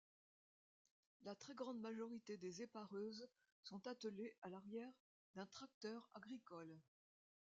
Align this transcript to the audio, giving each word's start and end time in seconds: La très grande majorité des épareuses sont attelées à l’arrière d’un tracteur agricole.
La 1.25 1.35
très 1.35 1.53
grande 1.53 1.79
majorité 1.79 2.35
des 2.35 2.63
épareuses 2.63 3.29
sont 3.61 3.85
attelées 3.85 4.33
à 4.41 4.49
l’arrière 4.49 4.91
d’un 5.35 5.45
tracteur 5.45 6.09
agricole. 6.15 6.79